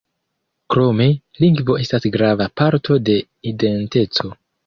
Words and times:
Krome, 0.73 1.05
lingvo 1.43 1.75
estas 1.83 2.09
grava 2.17 2.47
parto 2.61 2.99
de 3.11 3.19
identeco. 3.53 4.35